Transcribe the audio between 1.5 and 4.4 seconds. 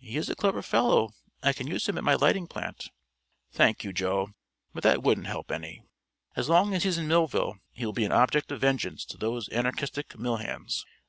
can use him at my lighting plant." "Thank you, Joe;